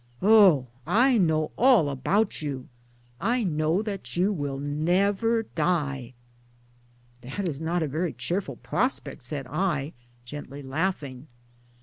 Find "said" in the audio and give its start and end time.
9.21-9.45